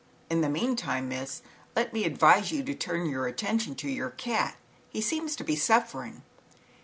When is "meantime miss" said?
0.49-1.43